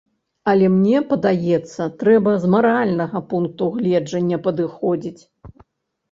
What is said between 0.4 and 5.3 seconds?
Але мне падаецца, трэба з маральнага пункту гледжання падыходзіць.